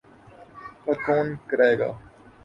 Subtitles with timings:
[0.83, 1.89] پر کون کرائے گا؟